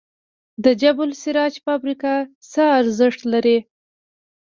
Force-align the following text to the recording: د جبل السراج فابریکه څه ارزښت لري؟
د 0.63 0.65
جبل 0.81 1.09
السراج 1.15 1.53
فابریکه 1.65 2.13
څه 2.51 2.63
ارزښت 2.79 3.21
لري؟ 3.33 3.57